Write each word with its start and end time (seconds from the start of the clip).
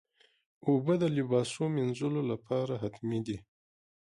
اوبه 0.67 0.93
د 1.01 1.03
لباسو 1.17 1.63
مینځلو 1.75 2.21
لپاره 2.31 2.73
حتمي 2.83 3.19
دي. 3.27 3.37